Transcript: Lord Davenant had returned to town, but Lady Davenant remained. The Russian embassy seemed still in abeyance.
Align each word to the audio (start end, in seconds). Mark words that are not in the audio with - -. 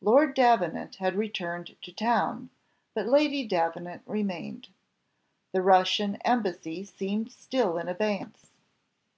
Lord 0.00 0.32
Davenant 0.34 0.96
had 0.96 1.14
returned 1.14 1.76
to 1.82 1.92
town, 1.92 2.48
but 2.94 3.04
Lady 3.06 3.46
Davenant 3.46 4.00
remained. 4.06 4.68
The 5.52 5.60
Russian 5.60 6.16
embassy 6.22 6.84
seemed 6.86 7.30
still 7.30 7.76
in 7.76 7.86
abeyance. 7.86 8.46